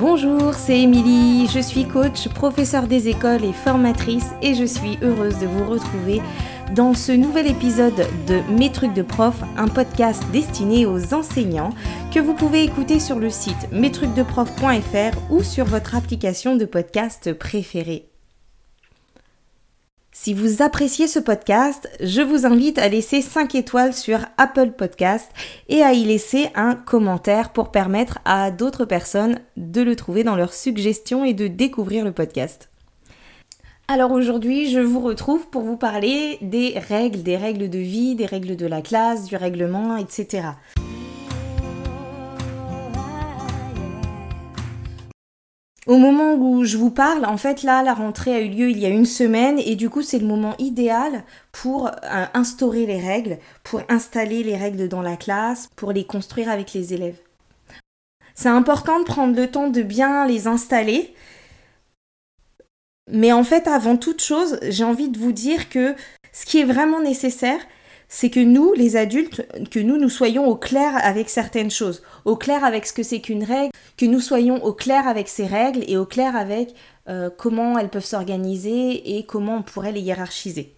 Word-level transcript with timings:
Bonjour, 0.00 0.54
c'est 0.54 0.80
Émilie, 0.80 1.46
je 1.46 1.60
suis 1.60 1.84
coach, 1.84 2.26
professeure 2.28 2.86
des 2.86 3.08
écoles 3.08 3.44
et 3.44 3.52
formatrice 3.52 4.30
et 4.40 4.54
je 4.54 4.64
suis 4.64 4.96
heureuse 5.02 5.38
de 5.40 5.46
vous 5.46 5.68
retrouver 5.68 6.22
dans 6.74 6.94
ce 6.94 7.12
nouvel 7.12 7.46
épisode 7.46 8.06
de 8.26 8.40
Mes 8.50 8.72
trucs 8.72 8.94
de 8.94 9.02
prof, 9.02 9.34
un 9.58 9.68
podcast 9.68 10.24
destiné 10.32 10.86
aux 10.86 11.12
enseignants 11.12 11.74
que 12.14 12.18
vous 12.18 12.32
pouvez 12.32 12.64
écouter 12.64 12.98
sur 12.98 13.18
le 13.18 13.28
site 13.28 13.70
mestrucsdeprof.fr 13.72 15.30
ou 15.30 15.42
sur 15.42 15.66
votre 15.66 15.94
application 15.94 16.56
de 16.56 16.64
podcast 16.64 17.34
préférée. 17.34 18.09
Si 20.22 20.34
vous 20.34 20.60
appréciez 20.60 21.06
ce 21.06 21.18
podcast, 21.18 21.88
je 22.02 22.20
vous 22.20 22.44
invite 22.44 22.76
à 22.76 22.90
laisser 22.90 23.22
5 23.22 23.54
étoiles 23.54 23.94
sur 23.94 24.18
Apple 24.36 24.72
Podcast 24.72 25.30
et 25.70 25.82
à 25.82 25.94
y 25.94 26.04
laisser 26.04 26.50
un 26.54 26.74
commentaire 26.74 27.54
pour 27.54 27.70
permettre 27.70 28.18
à 28.26 28.50
d'autres 28.50 28.84
personnes 28.84 29.40
de 29.56 29.80
le 29.80 29.96
trouver 29.96 30.22
dans 30.22 30.36
leurs 30.36 30.52
suggestions 30.52 31.24
et 31.24 31.32
de 31.32 31.46
découvrir 31.46 32.04
le 32.04 32.12
podcast. 32.12 32.68
Alors 33.88 34.12
aujourd'hui, 34.12 34.70
je 34.70 34.80
vous 34.80 35.00
retrouve 35.00 35.48
pour 35.48 35.62
vous 35.62 35.78
parler 35.78 36.36
des 36.42 36.78
règles, 36.78 37.22
des 37.22 37.38
règles 37.38 37.70
de 37.70 37.78
vie, 37.78 38.14
des 38.14 38.26
règles 38.26 38.56
de 38.56 38.66
la 38.66 38.82
classe, 38.82 39.24
du 39.24 39.36
règlement, 39.36 39.96
etc. 39.96 40.48
Au 45.90 45.98
moment 45.98 46.34
où 46.34 46.62
je 46.62 46.76
vous 46.76 46.92
parle, 46.92 47.24
en 47.24 47.36
fait 47.36 47.64
là, 47.64 47.82
la 47.82 47.94
rentrée 47.94 48.32
a 48.32 48.40
eu 48.40 48.48
lieu 48.48 48.70
il 48.70 48.78
y 48.78 48.86
a 48.86 48.90
une 48.90 49.04
semaine 49.04 49.58
et 49.58 49.74
du 49.74 49.90
coup 49.90 50.02
c'est 50.02 50.20
le 50.20 50.26
moment 50.26 50.54
idéal 50.60 51.24
pour 51.50 51.88
euh, 51.88 52.26
instaurer 52.32 52.86
les 52.86 53.00
règles, 53.00 53.38
pour 53.64 53.82
installer 53.88 54.44
les 54.44 54.56
règles 54.56 54.86
dans 54.86 55.02
la 55.02 55.16
classe, 55.16 55.68
pour 55.74 55.90
les 55.90 56.04
construire 56.04 56.48
avec 56.48 56.74
les 56.74 56.94
élèves. 56.94 57.18
C'est 58.36 58.48
important 58.48 59.00
de 59.00 59.04
prendre 59.04 59.34
le 59.34 59.50
temps 59.50 59.66
de 59.66 59.82
bien 59.82 60.28
les 60.28 60.46
installer. 60.46 61.12
Mais 63.10 63.32
en 63.32 63.42
fait, 63.42 63.66
avant 63.66 63.96
toute 63.96 64.22
chose, 64.22 64.60
j'ai 64.68 64.84
envie 64.84 65.08
de 65.08 65.18
vous 65.18 65.32
dire 65.32 65.68
que 65.70 65.96
ce 66.32 66.46
qui 66.46 66.60
est 66.60 66.64
vraiment 66.64 67.00
nécessaire, 67.00 67.58
c'est 68.12 68.28
que 68.28 68.40
nous, 68.40 68.74
les 68.74 68.96
adultes, 68.96 69.46
que 69.70 69.78
nous, 69.78 69.96
nous 69.96 70.10
soyons 70.10 70.46
au 70.46 70.56
clair 70.56 70.92
avec 71.00 71.30
certaines 71.30 71.70
choses, 71.70 72.02
au 72.24 72.36
clair 72.36 72.64
avec 72.64 72.84
ce 72.84 72.92
que 72.92 73.04
c'est 73.04 73.20
qu'une 73.20 73.44
règle, 73.44 73.70
que 73.96 74.04
nous 74.04 74.20
soyons 74.20 74.62
au 74.64 74.72
clair 74.72 75.06
avec 75.06 75.28
ces 75.28 75.46
règles 75.46 75.84
et 75.86 75.96
au 75.96 76.04
clair 76.04 76.34
avec 76.36 76.74
euh, 77.08 77.30
comment 77.34 77.78
elles 77.78 77.88
peuvent 77.88 78.04
s'organiser 78.04 79.16
et 79.16 79.24
comment 79.24 79.58
on 79.58 79.62
pourrait 79.62 79.92
les 79.92 80.00
hiérarchiser. 80.00 80.74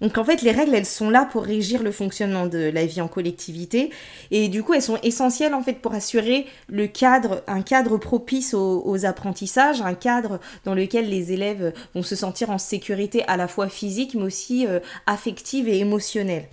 Donc 0.00 0.16
en 0.16 0.24
fait, 0.24 0.42
les 0.42 0.50
règles, 0.50 0.74
elles 0.74 0.86
sont 0.86 1.10
là 1.10 1.26
pour 1.26 1.44
régir 1.44 1.82
le 1.82 1.92
fonctionnement 1.92 2.46
de 2.46 2.58
la 2.58 2.86
vie 2.86 3.00
en 3.00 3.08
collectivité 3.08 3.90
et 4.30 4.48
du 4.48 4.62
coup, 4.62 4.72
elles 4.72 4.82
sont 4.82 4.98
essentielles 5.02 5.54
en 5.54 5.62
fait 5.62 5.74
pour 5.74 5.92
assurer 5.92 6.46
le 6.68 6.86
cadre, 6.86 7.42
un 7.46 7.62
cadre 7.62 7.98
propice 7.98 8.54
aux, 8.54 9.04
apprentissages, 9.04 9.82
un 9.82 9.94
cadre 9.94 10.40
dans 10.64 10.74
lequel 10.74 11.08
les 11.08 11.32
élèves 11.32 11.72
vont 11.94 12.02
se 12.02 12.16
sentir 12.16 12.50
en 12.50 12.58
sécurité 12.58 13.24
à 13.28 13.36
la 13.36 13.48
fois 13.48 13.68
physique 13.68 14.14
mais 14.14 14.22
aussi 14.22 14.66
euh, 14.66 14.80
affective 15.06 15.68
et 15.68 15.78
émotionnelle. 15.78 16.48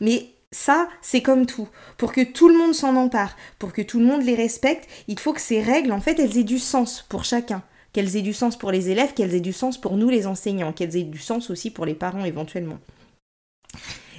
Mais 0.00 0.26
ça, 0.52 0.88
c'est 1.00 1.22
comme 1.22 1.46
tout. 1.46 1.68
Pour 1.96 2.12
que 2.12 2.22
tout 2.22 2.48
le 2.48 2.56
monde 2.56 2.74
s'en 2.74 2.96
empare, 2.96 3.36
pour 3.58 3.72
que 3.72 3.82
tout 3.82 3.98
le 3.98 4.06
monde 4.06 4.22
les 4.22 4.34
respecte, 4.34 4.88
il 5.08 5.18
faut 5.18 5.32
que 5.32 5.40
ces 5.40 5.60
règles, 5.62 5.92
en 5.92 6.00
fait, 6.00 6.18
elles 6.18 6.38
aient 6.38 6.44
du 6.44 6.58
sens 6.58 7.04
pour 7.08 7.24
chacun 7.24 7.62
qu'elles 7.96 8.14
aient 8.14 8.22
du 8.22 8.34
sens 8.34 8.58
pour 8.58 8.70
les 8.70 8.90
élèves, 8.90 9.14
qu'elles 9.14 9.34
aient 9.34 9.40
du 9.40 9.54
sens 9.54 9.80
pour 9.80 9.96
nous 9.96 10.10
les 10.10 10.26
enseignants, 10.26 10.74
qu'elles 10.74 10.96
aient 10.96 11.02
du 11.04 11.18
sens 11.18 11.48
aussi 11.48 11.70
pour 11.70 11.86
les 11.86 11.94
parents 11.94 12.26
éventuellement. 12.26 12.78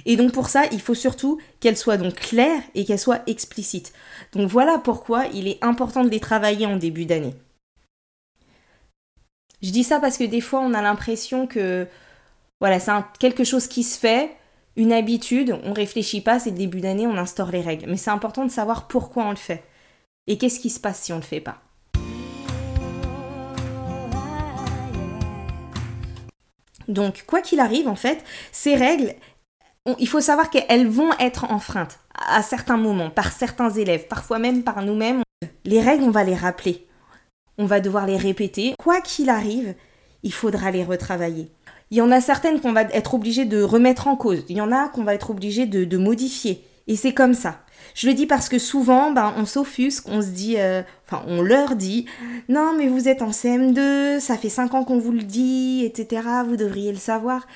Et 0.04 0.16
donc 0.16 0.32
pour 0.32 0.48
ça, 0.48 0.64
il 0.72 0.80
faut 0.80 0.96
surtout 0.96 1.40
qu'elles 1.60 1.76
soient 1.76 1.96
donc 1.96 2.14
claires 2.16 2.60
et 2.74 2.84
qu'elles 2.84 2.98
soient 2.98 3.22
explicites. 3.28 3.92
Donc 4.32 4.50
voilà 4.50 4.78
pourquoi 4.78 5.26
il 5.26 5.46
est 5.46 5.62
important 5.62 6.02
de 6.02 6.08
les 6.08 6.18
travailler 6.18 6.66
en 6.66 6.76
début 6.76 7.06
d'année. 7.06 7.34
Je 9.62 9.70
dis 9.70 9.84
ça 9.84 10.00
parce 10.00 10.18
que 10.18 10.24
des 10.24 10.40
fois 10.40 10.58
on 10.58 10.74
a 10.74 10.82
l'impression 10.82 11.46
que 11.46 11.86
voilà, 12.60 12.80
c'est 12.80 12.90
quelque 13.20 13.44
chose 13.44 13.68
qui 13.68 13.84
se 13.84 13.96
fait, 13.96 14.32
une 14.74 14.92
habitude, 14.92 15.56
on 15.62 15.72
réfléchit 15.72 16.20
pas, 16.20 16.40
c'est 16.40 16.50
le 16.50 16.56
début 16.56 16.80
d'année, 16.80 17.06
on 17.06 17.16
instaure 17.16 17.52
les 17.52 17.60
règles. 17.60 17.88
Mais 17.88 17.96
c'est 17.96 18.10
important 18.10 18.44
de 18.44 18.50
savoir 18.50 18.88
pourquoi 18.88 19.24
on 19.24 19.30
le 19.30 19.36
fait. 19.36 19.62
Et 20.26 20.36
qu'est-ce 20.36 20.58
qui 20.58 20.70
se 20.70 20.80
passe 20.80 21.00
si 21.00 21.12
on 21.12 21.16
ne 21.16 21.20
le 21.20 21.26
fait 21.26 21.40
pas? 21.40 21.62
Donc, 26.88 27.24
quoi 27.26 27.42
qu'il 27.42 27.60
arrive, 27.60 27.86
en 27.86 27.94
fait, 27.94 28.24
ces 28.50 28.74
règles, 28.74 29.14
il 29.98 30.08
faut 30.08 30.20
savoir 30.20 30.50
qu'elles 30.50 30.88
vont 30.88 31.12
être 31.20 31.44
enfreintes 31.50 32.00
à 32.14 32.42
certains 32.42 32.76
moments, 32.76 33.10
par 33.10 33.32
certains 33.32 33.70
élèves, 33.70 34.06
parfois 34.08 34.38
même 34.38 34.62
par 34.62 34.82
nous-mêmes. 34.82 35.22
Les 35.64 35.80
règles, 35.80 36.04
on 36.04 36.10
va 36.10 36.24
les 36.24 36.34
rappeler. 36.34 36.86
On 37.58 37.66
va 37.66 37.80
devoir 37.80 38.06
les 38.06 38.16
répéter. 38.16 38.74
Quoi 38.78 39.00
qu'il 39.00 39.30
arrive, 39.30 39.74
il 40.22 40.32
faudra 40.32 40.70
les 40.70 40.84
retravailler. 40.84 41.50
Il 41.90 41.98
y 41.98 42.02
en 42.02 42.10
a 42.10 42.20
certaines 42.20 42.60
qu'on 42.60 42.72
va 42.72 42.82
être 42.82 43.14
obligé 43.14 43.44
de 43.44 43.62
remettre 43.62 44.08
en 44.08 44.16
cause. 44.16 44.44
Il 44.48 44.56
y 44.56 44.60
en 44.60 44.72
a 44.72 44.88
qu'on 44.88 45.04
va 45.04 45.14
être 45.14 45.30
obligé 45.30 45.66
de 45.66 45.96
modifier. 45.96 46.64
Et 46.86 46.96
c'est 46.96 47.14
comme 47.14 47.34
ça. 47.34 47.60
Je 47.94 48.06
le 48.06 48.14
dis 48.14 48.26
parce 48.26 48.48
que 48.48 48.58
souvent, 48.58 49.10
ben, 49.10 49.34
on 49.36 49.44
s'offusque, 49.44 50.08
on 50.08 50.22
se 50.22 50.28
dit, 50.28 50.56
euh, 50.58 50.82
enfin, 51.06 51.24
on 51.26 51.42
leur 51.42 51.76
dit, 51.76 52.06
non, 52.48 52.74
mais 52.76 52.86
vous 52.88 53.08
êtes 53.08 53.22
en 53.22 53.30
CM2, 53.30 54.20
ça 54.20 54.36
fait 54.36 54.48
5 54.48 54.74
ans 54.74 54.84
qu'on 54.84 54.98
vous 54.98 55.12
le 55.12 55.22
dit, 55.22 55.82
etc., 55.84 56.22
vous 56.46 56.56
devriez 56.56 56.92
le 56.92 56.98
savoir. 56.98 57.46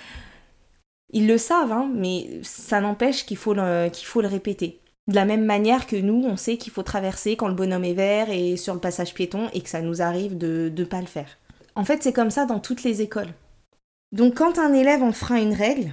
Ils 1.12 1.27
le 1.27 1.38
savent, 1.38 1.72
hein, 1.72 1.91
mais 1.94 2.41
ça 2.43 2.81
n'empêche 2.81 3.27
qu'il 3.27 3.37
faut, 3.37 3.55
le, 3.55 3.88
qu'il 3.91 4.06
faut 4.06 4.22
le 4.22 4.28
répéter. 4.28 4.81
De 5.09 5.15
la 5.15 5.25
même 5.25 5.44
manière 5.44 5.87
que 5.87 5.97
nous, 5.97 6.25
on 6.25 6.37
sait 6.37 6.56
qu'il 6.56 6.72
faut 6.72 6.83
traverser 6.83 7.37
quand 7.37 7.49
le 7.49 7.54
bonhomme 7.54 7.84
est 7.84 7.93
vert 7.93 8.31
et 8.31 8.56
sur 8.56 8.72
le 8.75 8.81
passage 8.81 9.15
piéton 9.15 9.49
et 9.53 9.60
que 9.60 9.69
ça 9.69 9.83
nous 9.83 10.00
arrive 10.00 10.39
de 10.39 10.72
ne 10.75 10.84
pas 10.84 11.00
le 11.00 11.06
faire. 11.06 11.39
En 11.75 11.84
fait, 11.84 12.03
c'est 12.03 12.12
comme 12.12 12.31
ça 12.31 12.47
dans 12.47 12.60
toutes 12.60 12.83
les 12.83 13.03
écoles. 13.03 13.33
Donc 14.12 14.34
quand 14.34 14.59
un 14.59 14.72
élève 14.72 15.03
enfreint 15.03 15.41
une 15.41 15.54
règle, 15.54 15.93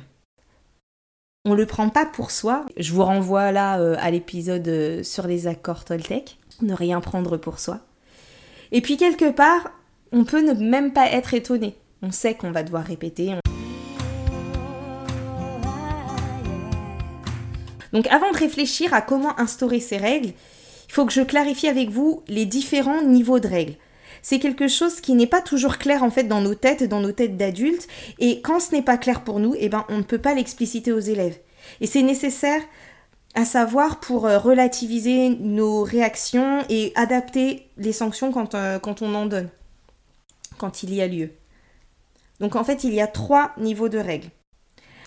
on 1.45 1.53
le 1.53 1.65
prend 1.65 1.89
pas 1.89 2.05
pour 2.05 2.31
soi. 2.31 2.65
Je 2.77 2.93
vous 2.93 3.03
renvoie 3.03 3.51
là 3.51 3.79
euh, 3.79 3.95
à 3.99 4.11
l'épisode 4.11 4.67
euh, 4.67 5.03
sur 5.03 5.27
les 5.27 5.47
accords 5.47 5.85
Toltec. 5.85 6.37
Ne 6.61 6.73
rien 6.73 6.99
prendre 6.99 7.37
pour 7.37 7.59
soi. 7.59 7.79
Et 8.71 8.81
puis 8.81 8.97
quelque 8.97 9.31
part, 9.31 9.71
on 10.11 10.25
peut 10.25 10.41
ne 10.41 10.53
même 10.53 10.91
pas 10.91 11.09
être 11.09 11.33
étonné. 11.33 11.75
On 12.01 12.11
sait 12.11 12.33
qu'on 12.33 12.51
va 12.51 12.63
devoir 12.63 12.83
répéter. 12.83 13.33
Donc 17.93 18.05
avant 18.07 18.31
de 18.31 18.37
réfléchir 18.37 18.93
à 18.93 19.01
comment 19.01 19.39
instaurer 19.39 19.79
ces 19.79 19.97
règles, 19.97 20.33
il 20.87 20.93
faut 20.93 21.05
que 21.05 21.13
je 21.13 21.21
clarifie 21.21 21.67
avec 21.67 21.89
vous 21.89 22.23
les 22.27 22.45
différents 22.45 23.01
niveaux 23.01 23.39
de 23.39 23.47
règles 23.47 23.75
c'est 24.21 24.39
quelque 24.39 24.67
chose 24.67 25.01
qui 25.01 25.13
n'est 25.13 25.27
pas 25.27 25.41
toujours 25.41 25.77
clair 25.77 26.03
en 26.03 26.11
fait 26.11 26.23
dans 26.23 26.41
nos 26.41 26.55
têtes, 26.55 26.83
dans 26.83 27.01
nos 27.01 27.11
têtes 27.11 27.37
d'adultes, 27.37 27.87
et 28.19 28.41
quand 28.41 28.59
ce 28.59 28.73
n'est 28.73 28.81
pas 28.81 28.97
clair 28.97 29.23
pour 29.23 29.39
nous, 29.39 29.55
eh 29.57 29.69
ben 29.69 29.85
on 29.89 29.97
ne 29.97 30.03
peut 30.03 30.17
pas 30.17 30.33
l'expliciter 30.33 30.91
aux 30.91 30.99
élèves. 30.99 31.39
Et 31.81 31.87
c'est 31.87 32.01
nécessaire 32.01 32.61
à 33.35 33.45
savoir 33.45 33.99
pour 33.99 34.25
euh, 34.25 34.39
relativiser 34.39 35.29
nos 35.29 35.83
réactions 35.83 36.63
et 36.69 36.91
adapter 36.95 37.69
les 37.77 37.93
sanctions 37.93 38.33
euh, 38.55 38.79
quand 38.79 39.01
on 39.01 39.13
en 39.13 39.25
donne, 39.25 39.49
quand 40.57 40.83
il 40.83 40.93
y 40.93 41.01
a 41.01 41.07
lieu. 41.07 41.31
Donc 42.39 42.55
en 42.55 42.63
fait, 42.63 42.83
il 42.83 42.93
y 42.93 43.01
a 43.01 43.07
trois 43.07 43.51
niveaux 43.57 43.89
de 43.89 43.97
règles. 43.97 44.29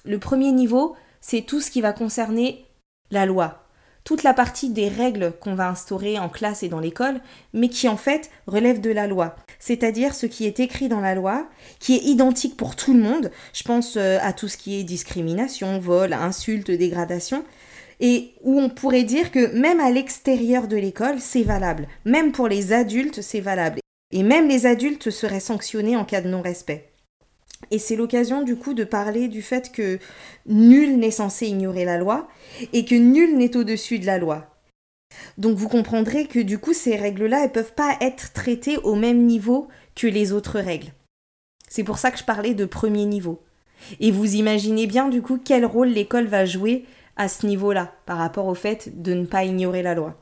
Le 0.05 0.19
premier 0.19 0.53
niveau, 0.53 0.97
c'est 1.21 1.43
tout 1.43 1.61
ce 1.61 1.71
qui 1.71 1.81
va 1.81 1.93
concerner 1.93 2.67
la 3.11 3.27
loi, 3.27 3.62
toute 4.05 4.23
la 4.23 4.35
partie 4.35 4.71
des 4.71 4.89
règles 4.89 5.33
qu'on 5.41 5.55
va 5.55 5.69
instaurer 5.69 6.19
en 6.19 6.29
classe 6.29 6.63
et 6.63 6.69
dans 6.69 6.81
l'école, 6.81 7.21
mais 7.53 7.69
qui 7.69 7.89
en 7.89 7.97
fait 7.97 8.31
relève 8.47 8.81
de 8.81 8.91
la 8.91 9.07
loi. 9.07 9.37
C'est-à-dire 9.59 10.15
ce 10.15 10.27
qui 10.27 10.47
est 10.47 10.61
écrit 10.61 10.89
dans 10.89 11.01
la 11.01 11.15
loi, 11.15 11.49
qui 11.79 11.95
est 11.95 12.03
identique 12.03 12.57
pour 12.57 12.77
tout 12.77 12.93
le 12.93 13.01
monde. 13.01 13.31
Je 13.53 13.63
pense 13.63 13.97
euh, 13.97 14.19
à 14.23 14.33
tout 14.33 14.49
ce 14.49 14.57
qui 14.57 14.79
est 14.79 14.85
discrimination, 14.85 15.79
vol, 15.79 16.13
insulte, 16.13 16.71
dégradation. 16.71 17.45
Et 18.01 18.35
où 18.43 18.59
on 18.59 18.69
pourrait 18.69 19.05
dire 19.05 19.31
que 19.31 19.55
même 19.55 19.79
à 19.79 19.91
l'extérieur 19.91 20.67
de 20.67 20.77
l'école, 20.77 21.21
c'est 21.21 21.45
valable. 21.45 21.87
Même 22.05 22.33
pour 22.33 22.49
les 22.49 22.73
adultes, 22.73 23.23
c'est 23.23 23.41
valable. 23.41 23.79
Et 24.11 24.25
même 24.25 24.49
les 24.49 24.67
adultes 24.67 25.11
seraient 25.11 25.41
sanctionnés 25.41 25.97
en 25.97 26.05
cas 26.05 26.21
de 26.21 26.29
non-respect. 26.29 26.92
Et 27.73 27.79
c'est 27.79 27.97
l'occasion 27.97 28.43
du 28.43 28.57
coup 28.57 28.75
de 28.75 28.85
parler 28.85 29.29
du 29.29 29.41
fait 29.41 29.73
que 29.73 29.99
nul 30.47 30.99
n'est 30.99 31.11
censé 31.11 31.47
ignorer 31.47 31.87
la 31.87 31.97
loi 31.97 32.29
et 32.75 32.85
que 32.85 32.95
nul 32.95 33.39
n'est 33.39 33.57
au-dessus 33.57 33.99
de 33.99 34.05
la 34.05 34.19
loi. 34.19 34.47
Donc 35.39 35.57
vous 35.57 35.71
comprendrez 35.71 36.27
que 36.27 36.39
du 36.39 36.59
coup 36.59 36.75
ces 36.75 36.97
règles-là, 36.97 37.45
elles 37.45 37.53
peuvent 37.53 37.73
pas 37.73 37.97
être 38.03 38.35
traitées 38.35 38.77
au 38.77 38.95
même 38.95 39.25
niveau 39.25 39.69
que 39.95 40.07
les 40.07 40.33
autres 40.33 40.61
règles. 40.61 40.93
C'est 41.67 41.83
pour 41.83 41.97
ça 41.97 42.11
que 42.11 42.19
je 42.19 42.25
parlais 42.25 42.53
de 42.53 42.67
premier 42.67 43.07
niveau. 43.07 43.41
Et 44.01 44.11
vous 44.11 44.35
imaginez 44.35 44.87
bien 44.87 45.09
du 45.09 45.23
coup 45.23 45.41
quel 45.43 45.65
rôle 45.65 45.89
l'école 45.89 46.27
va 46.27 46.45
jouer 46.45 46.85
à 47.17 47.29
ce 47.29 47.47
niveau-là 47.47 47.95
par 48.05 48.19
rapport 48.19 48.49
au 48.49 48.55
fait 48.55 49.03
de 49.03 49.15
ne 49.15 49.25
pas 49.25 49.45
ignorer 49.45 49.83
la 49.83 49.95
loi. 49.95 50.15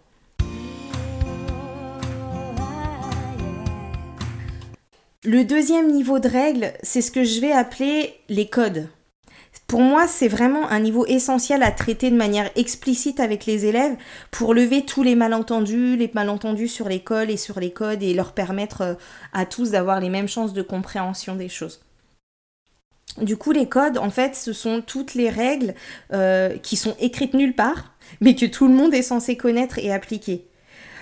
Le 5.22 5.44
deuxième 5.44 5.93
niveau 5.93 6.19
de 6.19 6.28
règles, 6.28 6.72
c'est 6.82 7.02
ce 7.02 7.11
que 7.11 7.25
je 7.25 7.43
vais 7.43 7.52
appeler 7.52 8.14
les 8.31 8.49
codes. 8.49 8.88
Pour 9.67 9.82
moi, 9.82 10.08
c'est 10.08 10.28
vraiment 10.28 10.67
un 10.70 10.81
niveau 10.81 11.05
essentiel 11.05 11.62
à 11.62 11.72
traiter 11.72 12.11
de 12.11 12.17
manière 12.17 12.50
explicite 12.56 13.20
avec 13.20 13.44
les 13.44 13.67
élèves 13.67 13.96
pour 14.31 14.55
lever 14.55 14.87
tous 14.87 15.02
les 15.02 15.14
malentendus, 15.14 15.99
les 15.99 16.11
malentendus 16.14 16.69
sur 16.69 16.88
l'école 16.88 17.28
et 17.28 17.37
sur 17.37 17.61
les 17.61 17.70
codes 17.70 18.02
et 18.02 18.14
leur 18.14 18.32
permettre 18.32 18.81
euh, 18.81 18.94
à 19.34 19.44
tous 19.44 19.72
d'avoir 19.72 20.00
les 20.00 20.08
mêmes 20.08 20.26
chances 20.26 20.55
de 20.55 20.62
compréhension 20.62 21.37
des 21.37 21.50
choses. 21.50 21.82
Du 23.20 23.37
coup, 23.37 23.52
les 23.52 23.69
codes, 23.69 23.99
en 23.99 24.08
fait, 24.08 24.34
ce 24.34 24.55
sont 24.55 24.81
toutes 24.81 25.12
les 25.12 25.28
règles 25.28 25.75
euh, 26.14 26.56
qui 26.56 26.76
sont 26.76 26.96
écrites 26.99 27.34
nulle 27.34 27.55
part, 27.55 27.93
mais 28.23 28.34
que 28.34 28.46
tout 28.46 28.66
le 28.66 28.75
monde 28.75 28.94
est 28.94 29.02
censé 29.02 29.37
connaître 29.37 29.78
et 29.78 29.93
appliquer. 29.93 30.46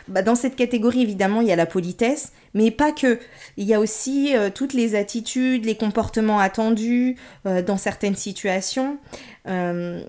Bah, 0.09 0.23
dans 0.23 0.35
cette 0.35 0.57
catégorie, 0.57 1.03
évidemment, 1.03 1.43
il 1.43 1.49
y 1.49 1.53
a 1.53 1.57
la 1.57 1.67
politesse, 1.67 2.33
mais 2.55 2.71
pas 2.71 2.93
que. 2.93 3.19
Il 3.57 3.67
y 3.67 3.75
a 3.75 3.81
aussi 3.81 4.35
euh, 4.35 4.51
toutes 4.53 4.73
les 4.73 4.95
attitudes, 4.95 5.67
les 5.67 5.77
comportements 5.77 6.41
attendus 6.41 7.17
euh, 7.47 7.63
dans 7.63 7.77
certaines 7.77 8.17
situations. 8.17 8.99
Euh, 9.47 10.03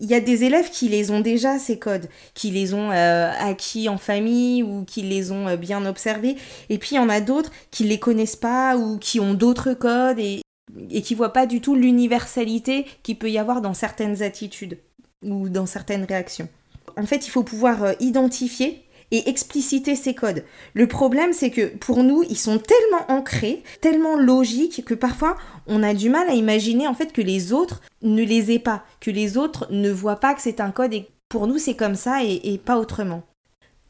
il 0.00 0.08
y 0.08 0.14
a 0.14 0.20
des 0.20 0.44
élèves 0.44 0.70
qui 0.70 0.88
les 0.88 1.10
ont 1.10 1.20
déjà, 1.20 1.58
ces 1.58 1.78
codes, 1.78 2.08
qui 2.34 2.50
les 2.50 2.74
ont 2.74 2.90
acquis 2.90 3.88
en 3.88 3.96
famille 3.96 4.64
ou 4.64 4.84
qui 4.84 5.02
les 5.02 5.30
ont 5.30 5.54
bien 5.54 5.86
observés. 5.86 6.34
Et 6.68 6.78
puis 6.78 6.90
il 6.92 6.96
y 6.96 6.98
en 6.98 7.08
a 7.08 7.20
d'autres 7.20 7.52
qui 7.70 7.84
ne 7.84 7.90
les 7.90 8.00
connaissent 8.00 8.34
pas 8.34 8.76
ou 8.76 8.98
qui 8.98 9.20
ont 9.20 9.34
d'autres 9.34 9.72
codes 9.72 10.18
et, 10.18 10.42
et 10.90 11.00
qui 11.00 11.14
voient 11.14 11.32
pas 11.32 11.46
du 11.46 11.60
tout 11.60 11.76
l'universalité 11.76 12.86
qu'il 13.04 13.18
peut 13.20 13.30
y 13.30 13.38
avoir 13.38 13.62
dans 13.62 13.72
certaines 13.72 14.20
attitudes 14.20 14.78
ou 15.22 15.48
dans 15.48 15.66
certaines 15.66 16.04
réactions. 16.04 16.48
En 16.96 17.06
fait, 17.06 17.28
il 17.28 17.30
faut 17.30 17.44
pouvoir 17.44 17.94
identifier 18.00 18.83
et 19.14 19.28
expliciter 19.28 19.94
ces 19.94 20.12
codes. 20.12 20.44
Le 20.74 20.88
problème, 20.88 21.32
c'est 21.32 21.50
que 21.50 21.66
pour 21.76 22.02
nous, 22.02 22.24
ils 22.28 22.36
sont 22.36 22.58
tellement 22.58 23.08
ancrés, 23.08 23.62
tellement 23.80 24.16
logiques, 24.16 24.84
que 24.84 24.94
parfois, 24.94 25.36
on 25.68 25.84
a 25.84 25.94
du 25.94 26.10
mal 26.10 26.28
à 26.28 26.34
imaginer 26.34 26.88
en 26.88 26.94
fait 26.94 27.12
que 27.12 27.22
les 27.22 27.52
autres 27.52 27.80
ne 28.02 28.24
les 28.24 28.50
aient 28.50 28.58
pas, 28.58 28.82
que 29.00 29.12
les 29.12 29.38
autres 29.38 29.68
ne 29.70 29.88
voient 29.90 30.18
pas 30.18 30.34
que 30.34 30.42
c'est 30.42 30.60
un 30.60 30.72
code 30.72 30.94
et 30.94 31.06
pour 31.28 31.46
nous, 31.46 31.58
c'est 31.58 31.76
comme 31.76 31.94
ça 31.94 32.24
et, 32.24 32.58
pas 32.58 32.76
autrement. 32.76 33.22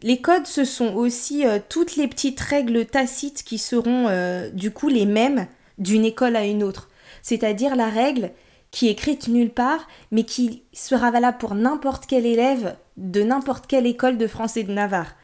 Les 0.02 0.20
codes, 0.20 0.46
ce 0.46 0.66
sont 0.66 0.94
aussi 0.94 1.46
euh, 1.46 1.58
toutes 1.66 1.96
les 1.96 2.06
petites 2.06 2.40
règles 2.40 2.84
tacites 2.84 3.42
qui 3.42 3.56
seront 3.56 4.08
euh, 4.08 4.50
du 4.50 4.70
coup 4.70 4.90
les 4.90 5.06
mêmes 5.06 5.46
d'une 5.78 6.04
école 6.04 6.36
à 6.36 6.44
une 6.44 6.62
autre. 6.62 6.90
C'est-à-dire 7.22 7.76
la 7.76 7.88
règle 7.88 8.30
qui 8.70 8.88
est 8.88 8.92
écrite 8.92 9.28
nulle 9.28 9.50
part, 9.50 9.88
mais 10.10 10.24
qui 10.24 10.64
sera 10.74 11.10
valable 11.10 11.38
pour 11.38 11.54
n'importe 11.54 12.04
quel 12.06 12.26
élève 12.26 12.76
de 12.96 13.23
n'importe 13.23 13.67
quelle 13.67 13.87
école 13.87 14.19
de 14.19 14.26
français 14.26 14.62
de 14.62 14.73
Navarre. 14.73 15.14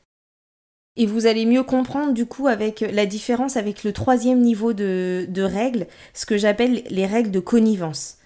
Et 0.97 1.07
vous 1.07 1.27
allez 1.27 1.47
mieux 1.47 1.63
comprendre 1.63 2.13
du 2.13 2.27
coup 2.27 2.49
avec 2.49 2.81
la 2.81 3.07
différence 3.07 3.57
avec 3.57 3.85
le 3.85 3.93
troisième 3.93 4.41
niveau 4.41 4.73
de, 4.73 5.27
de 5.29 5.43
règles, 5.43 5.87
ce 6.15 6.27
que 6.27 6.37
j'appelle 6.37 6.83
les 6.91 7.07
règles 7.07 7.31
de 7.31 7.41
connivence. 7.41 8.19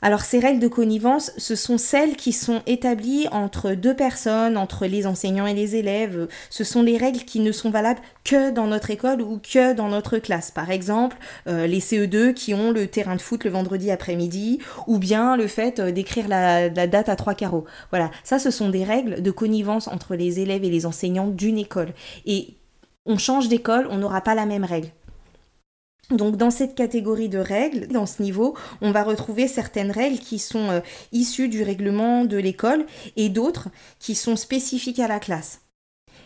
Alors 0.00 0.20
ces 0.20 0.38
règles 0.38 0.60
de 0.60 0.68
connivence, 0.68 1.32
ce 1.38 1.56
sont 1.56 1.76
celles 1.76 2.14
qui 2.14 2.32
sont 2.32 2.62
établies 2.66 3.26
entre 3.32 3.72
deux 3.72 3.94
personnes, 3.94 4.56
entre 4.56 4.86
les 4.86 5.06
enseignants 5.06 5.46
et 5.46 5.54
les 5.54 5.74
élèves. 5.74 6.28
Ce 6.50 6.62
sont 6.62 6.82
les 6.82 6.96
règles 6.96 7.20
qui 7.20 7.40
ne 7.40 7.50
sont 7.50 7.70
valables 7.70 8.00
que 8.22 8.50
dans 8.50 8.68
notre 8.68 8.92
école 8.92 9.22
ou 9.22 9.38
que 9.38 9.72
dans 9.72 9.88
notre 9.88 10.18
classe. 10.18 10.52
Par 10.52 10.70
exemple, 10.70 11.16
euh, 11.48 11.66
les 11.66 11.80
CE2 11.80 12.32
qui 12.32 12.54
ont 12.54 12.70
le 12.70 12.86
terrain 12.86 13.16
de 13.16 13.20
foot 13.20 13.42
le 13.42 13.50
vendredi 13.50 13.90
après-midi, 13.90 14.60
ou 14.86 14.98
bien 14.98 15.36
le 15.36 15.48
fait 15.48 15.80
euh, 15.80 15.90
d'écrire 15.90 16.28
la, 16.28 16.68
la 16.68 16.86
date 16.86 17.08
à 17.08 17.16
trois 17.16 17.34
carreaux. 17.34 17.64
Voilà, 17.90 18.12
ça 18.22 18.38
ce 18.38 18.52
sont 18.52 18.68
des 18.68 18.84
règles 18.84 19.20
de 19.20 19.30
connivence 19.32 19.88
entre 19.88 20.14
les 20.14 20.38
élèves 20.38 20.62
et 20.62 20.70
les 20.70 20.86
enseignants 20.86 21.26
d'une 21.26 21.58
école. 21.58 21.92
Et 22.24 22.54
on 23.04 23.18
change 23.18 23.48
d'école, 23.48 23.88
on 23.90 23.96
n'aura 23.96 24.20
pas 24.20 24.36
la 24.36 24.46
même 24.46 24.64
règle. 24.64 24.90
Donc 26.10 26.36
dans 26.36 26.50
cette 26.50 26.74
catégorie 26.74 27.28
de 27.28 27.38
règles, 27.38 27.88
dans 27.88 28.06
ce 28.06 28.22
niveau, 28.22 28.56
on 28.80 28.92
va 28.92 29.02
retrouver 29.02 29.46
certaines 29.46 29.90
règles 29.90 30.18
qui 30.18 30.38
sont 30.38 30.70
euh, 30.70 30.80
issues 31.12 31.48
du 31.48 31.62
règlement 31.62 32.24
de 32.24 32.38
l'école 32.38 32.86
et 33.16 33.28
d'autres 33.28 33.68
qui 33.98 34.14
sont 34.14 34.36
spécifiques 34.36 35.00
à 35.00 35.08
la 35.08 35.20
classe. 35.20 35.60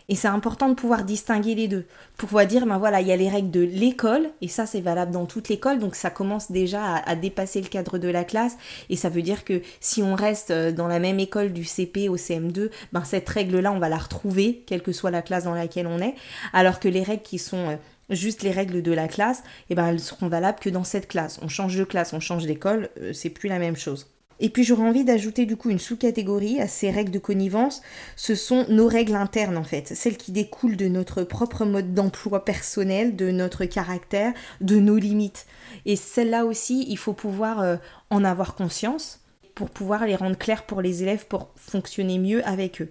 Et 0.08 0.14
c'est 0.14 0.28
important 0.28 0.68
de 0.68 0.74
pouvoir 0.74 1.04
distinguer 1.04 1.54
les 1.54 1.68
deux. 1.68 1.86
Pour 2.16 2.28
pouvoir 2.28 2.46
dire, 2.46 2.66
ben 2.66 2.78
voilà, 2.78 3.00
il 3.00 3.06
y 3.06 3.12
a 3.12 3.16
les 3.16 3.28
règles 3.28 3.50
de 3.50 3.60
l'école, 3.60 4.30
et 4.40 4.48
ça 4.48 4.66
c'est 4.66 4.80
valable 4.80 5.12
dans 5.12 5.26
toute 5.26 5.48
l'école, 5.48 5.78
donc 5.78 5.94
ça 5.94 6.10
commence 6.10 6.50
déjà 6.50 6.96
à, 6.96 7.14
dépasser 7.14 7.60
le 7.60 7.68
cadre 7.68 7.98
de 7.98 8.08
la 8.08 8.24
classe, 8.24 8.56
et 8.90 8.96
ça 8.96 9.08
veut 9.08 9.22
dire 9.22 9.44
que 9.44 9.62
si 9.80 10.02
on 10.02 10.14
reste 10.14 10.50
euh, 10.50 10.72
dans 10.72 10.88
la 10.88 10.98
même 10.98 11.20
école 11.20 11.52
du 11.52 11.64
CP 11.64 12.08
au 12.08 12.16
CM2, 12.16 12.70
ben 12.92 13.04
cette 13.04 13.28
règle-là, 13.28 13.72
on 13.72 13.78
va 13.78 13.88
la 13.88 13.98
retrouver, 13.98 14.64
quelle 14.66 14.82
que 14.82 14.92
soit 14.92 15.10
la 15.10 15.22
classe 15.22 15.44
dans 15.44 15.54
laquelle 15.54 15.86
on 15.86 16.00
est, 16.00 16.14
alors 16.52 16.80
que 16.80 16.88
les 16.88 17.02
règles 17.02 17.22
qui 17.22 17.38
sont 17.38 17.70
euh, 17.70 17.76
juste 18.14 18.42
les 18.42 18.50
règles 18.50 18.82
de 18.82 18.92
la 18.92 19.08
classe, 19.08 19.40
et 19.40 19.70
eh 19.70 19.74
ben 19.74 19.86
elles 19.86 20.00
seront 20.00 20.28
valables 20.28 20.60
que 20.60 20.70
dans 20.70 20.84
cette 20.84 21.08
classe. 21.08 21.38
On 21.42 21.48
change 21.48 21.76
de 21.76 21.84
classe, 21.84 22.12
on 22.12 22.20
change 22.20 22.46
d'école, 22.46 22.90
euh, 23.00 23.12
c'est 23.12 23.30
plus 23.30 23.48
la 23.48 23.58
même 23.58 23.76
chose. 23.76 24.06
Et 24.40 24.48
puis 24.48 24.64
j'aurais 24.64 24.82
envie 24.82 25.04
d'ajouter 25.04 25.46
du 25.46 25.56
coup 25.56 25.70
une 25.70 25.78
sous-catégorie 25.78 26.60
à 26.60 26.66
ces 26.66 26.90
règles 26.90 27.12
de 27.12 27.20
connivence. 27.20 27.80
Ce 28.16 28.34
sont 28.34 28.66
nos 28.68 28.88
règles 28.88 29.14
internes 29.14 29.56
en 29.56 29.62
fait, 29.62 29.88
celles 29.94 30.16
qui 30.16 30.32
découlent 30.32 30.76
de 30.76 30.88
notre 30.88 31.22
propre 31.22 31.64
mode 31.64 31.94
d'emploi 31.94 32.44
personnel, 32.44 33.14
de 33.14 33.30
notre 33.30 33.64
caractère, 33.66 34.32
de 34.60 34.80
nos 34.80 34.96
limites. 34.96 35.46
Et 35.86 35.94
celles-là 35.94 36.44
aussi, 36.44 36.84
il 36.88 36.98
faut 36.98 37.12
pouvoir 37.12 37.60
euh, 37.60 37.76
en 38.10 38.24
avoir 38.24 38.56
conscience 38.56 39.20
pour 39.54 39.70
pouvoir 39.70 40.06
les 40.06 40.16
rendre 40.16 40.36
claires 40.36 40.64
pour 40.66 40.82
les 40.82 41.04
élèves 41.04 41.26
pour 41.26 41.50
fonctionner 41.56 42.18
mieux 42.18 42.46
avec 42.46 42.82
eux. 42.82 42.90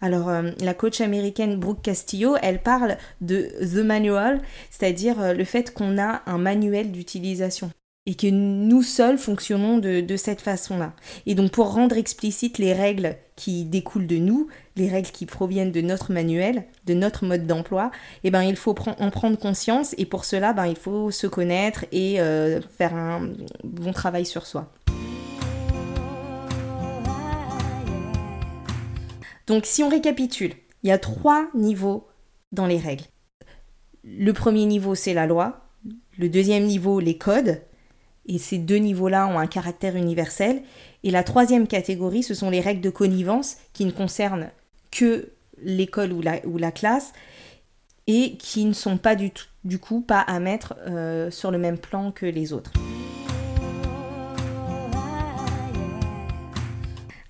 Alors, 0.00 0.28
euh, 0.28 0.50
la 0.60 0.74
coach 0.74 1.00
américaine 1.00 1.58
Brooke 1.58 1.82
Castillo, 1.82 2.36
elle 2.42 2.62
parle 2.62 2.96
de 3.20 3.48
The 3.60 3.84
Manual, 3.84 4.42
c'est-à-dire 4.70 5.20
euh, 5.20 5.32
le 5.32 5.44
fait 5.44 5.72
qu'on 5.72 5.98
a 5.98 6.22
un 6.26 6.38
manuel 6.38 6.92
d'utilisation 6.92 7.70
et 8.06 8.14
que 8.14 8.28
nous 8.28 8.82
seuls 8.82 9.18
fonctionnons 9.18 9.78
de, 9.78 10.16
cette 10.16 10.40
façon-là. 10.40 10.92
Et 11.26 11.34
donc 11.34 11.50
pour 11.50 11.72
rendre 11.72 11.96
explicites 11.96 12.58
les 12.58 12.72
règles 12.72 13.16
qui 13.34 13.64
découlent 13.64 14.06
de 14.06 14.16
nous, 14.16 14.46
les 14.76 14.88
règles 14.88 15.10
qui 15.10 15.26
proviennent 15.26 15.72
de 15.72 15.80
notre 15.80 16.12
manuel, 16.12 16.64
de 16.86 16.94
notre 16.94 17.26
mode 17.26 17.46
d'emploi, 17.46 17.90
eh 18.22 18.30
ben, 18.30 18.42
il 18.42 18.56
faut 18.56 18.74
en 18.98 19.10
prendre 19.10 19.36
conscience 19.36 19.94
et 19.98 20.06
pour 20.06 20.24
cela, 20.24 20.52
ben, 20.52 20.66
il 20.66 20.76
faut 20.76 21.10
se 21.10 21.26
connaître 21.26 21.84
et 21.90 22.20
euh, 22.20 22.60
faire 22.78 22.94
un 22.94 23.28
bon 23.64 23.92
travail 23.92 24.24
sur 24.24 24.46
soi. 24.46 24.72
Donc 29.46 29.64
si 29.64 29.82
on 29.82 29.88
récapitule, 29.88 30.54
il 30.82 30.88
y 30.88 30.92
a 30.92 30.98
trois 30.98 31.48
niveaux 31.54 32.06
dans 32.52 32.66
les 32.66 32.78
règles. 32.78 33.04
Le 34.04 34.32
premier 34.32 34.66
niveau, 34.66 34.94
c'est 34.94 35.14
la 35.14 35.26
loi. 35.26 35.68
Le 36.18 36.28
deuxième 36.28 36.64
niveau, 36.64 37.00
les 37.00 37.16
codes. 37.16 37.62
Et 38.26 38.38
ces 38.38 38.58
deux 38.58 38.76
niveaux-là 38.76 39.28
ont 39.28 39.38
un 39.38 39.46
caractère 39.46 39.94
universel. 39.94 40.62
Et 41.04 41.10
la 41.10 41.22
troisième 41.22 41.68
catégorie, 41.68 42.24
ce 42.24 42.34
sont 42.34 42.50
les 42.50 42.60
règles 42.60 42.80
de 42.80 42.90
connivence 42.90 43.56
qui 43.72 43.84
ne 43.84 43.92
concernent 43.92 44.50
que 44.90 45.30
l'école 45.62 46.12
ou 46.12 46.20
la, 46.58 46.72
classe 46.72 47.12
et 48.06 48.36
qui 48.36 48.64
ne 48.64 48.72
sont 48.72 48.98
pas 48.98 49.14
du, 49.14 49.30
tout, 49.30 49.46
du 49.64 49.78
coup 49.78 50.00
pas 50.00 50.20
à 50.20 50.38
mettre 50.40 50.74
euh, 50.88 51.30
sur 51.30 51.50
le 51.50 51.58
même 51.58 51.78
plan 51.78 52.10
que 52.10 52.26
les 52.26 52.52
autres. 52.52 52.72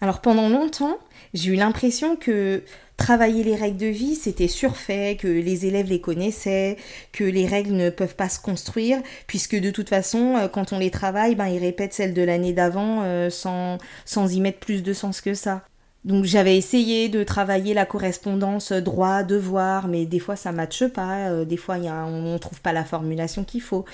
Alors 0.00 0.20
pendant 0.20 0.49
longtemps, 0.49 0.99
j'ai 1.37 1.52
eu 1.52 1.55
l'impression 1.55 2.16
que 2.16 2.62
travailler 2.97 3.45
les 3.45 3.55
règles 3.55 3.76
de 3.76 3.87
vie, 3.87 4.14
c'était 4.14 4.49
surfait, 4.49 5.16
que 5.21 5.28
les 5.28 5.66
élèves 5.66 5.88
les 5.88 6.00
connaissaient, 6.00 6.76
que 7.12 7.25
les 7.25 7.47
règles 7.47 7.75
ne 7.75 7.90
peuvent 7.90 8.16
pas 8.16 8.28
se 8.28 8.40
construire, 8.40 9.02
puisque 9.26 9.55
de 9.55 9.71
toute 9.71 9.88
façon, 9.88 10.37
euh, 10.37 10.49
quand 10.49 10.73
on 10.73 10.78
les 10.78 10.90
travaille, 10.90 11.35
ben, 11.35 11.47
ils 11.47 11.59
répètent 11.59 11.93
celles 11.93 12.14
de 12.14 12.23
l'année 12.23 12.52
d'avant 12.52 13.02
euh, 13.02 13.28
sans, 13.31 13.78
sans 14.05 14.35
y 14.35 14.40
mettre 14.40 14.59
plus 14.61 14.83
de 14.83 14.93
sens 14.93 15.21
que 15.21 15.35
ça. 15.35 15.62
Donc 16.06 16.25
j'avais 16.25 16.56
essayé 16.56 17.08
de 17.08 17.25
travailler 17.25 17.75
la 17.75 17.84
correspondance 17.84 18.70
droit, 18.70 19.25
devoir, 19.25 19.88
mais 19.88 20.06
des 20.06 20.20
fois 20.20 20.36
ça 20.36 20.52
matche 20.52 20.86
pas, 20.86 21.30
euh, 21.30 21.44
des 21.44 21.56
fois 21.56 21.78
on 21.78 22.32
ne 22.32 22.38
trouve 22.38 22.60
pas 22.60 22.72
la 22.72 22.84
formulation 22.84 23.42
qu'il 23.42 23.60
faut. 23.60 23.84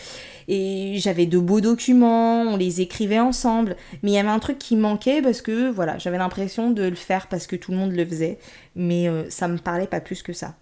Et 0.46 0.96
j'avais 0.98 1.24
de 1.24 1.38
beaux 1.38 1.62
documents, 1.62 2.42
on 2.42 2.58
les 2.58 2.82
écrivait 2.82 3.18
ensemble, 3.18 3.76
mais 4.02 4.10
il 4.10 4.14
y 4.14 4.18
avait 4.18 4.28
un 4.28 4.40
truc 4.40 4.58
qui 4.58 4.76
manquait 4.76 5.22
parce 5.22 5.40
que 5.40 5.70
voilà, 5.70 5.96
j'avais 5.96 6.18
l'impression 6.18 6.70
de 6.70 6.82
le 6.82 6.94
faire 6.96 7.28
parce 7.28 7.46
que 7.46 7.56
tout 7.56 7.70
le 7.70 7.78
monde 7.78 7.92
le 7.92 8.04
faisait, 8.04 8.38
mais 8.76 9.08
euh, 9.08 9.30
ça 9.30 9.48
me 9.48 9.56
parlait 9.56 9.86
pas 9.86 10.00
plus 10.00 10.22
que 10.22 10.34
ça. 10.34 10.54